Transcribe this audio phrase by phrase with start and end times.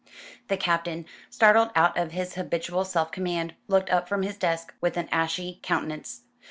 [0.47, 4.97] The Captain, startled out of his habitual self command, looked up from his desk with
[4.97, 6.23] an ashy countenance.